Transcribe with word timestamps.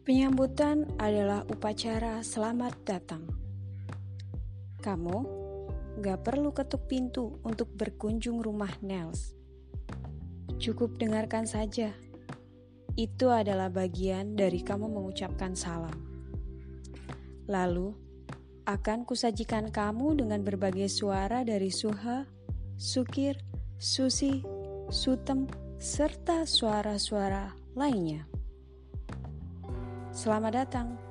Penyambutan 0.00 0.88
adalah 0.96 1.44
upacara 1.44 2.24
selamat 2.24 2.72
datang. 2.88 3.20
Kamu 4.80 5.18
gak 6.00 6.24
perlu 6.24 6.56
ketuk 6.56 6.88
pintu 6.88 7.36
untuk 7.44 7.68
berkunjung 7.76 8.40
rumah 8.40 8.72
Nels. 8.80 9.36
Cukup 10.56 10.96
dengarkan 10.96 11.44
saja. 11.44 11.92
Itu 12.96 13.28
adalah 13.28 13.68
bagian 13.68 14.40
dari 14.40 14.64
kamu 14.64 14.88
mengucapkan 14.88 15.52
salam. 15.52 15.92
Lalu, 17.44 17.92
akan 18.64 19.04
kusajikan 19.04 19.68
kamu 19.68 20.16
dengan 20.16 20.40
berbagai 20.40 20.88
suara 20.88 21.44
dari 21.44 21.68
Suha, 21.68 22.24
Sukir, 22.80 23.36
Susi, 23.76 24.40
Sutem, 24.88 25.44
serta 25.76 26.48
suara-suara 26.48 27.52
lainnya. 27.76 28.39
Selamat 30.20 30.52
datang. 30.52 31.09